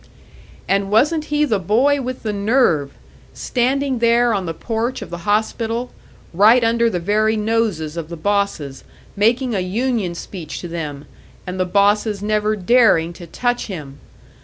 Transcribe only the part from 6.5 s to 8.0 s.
under the very noses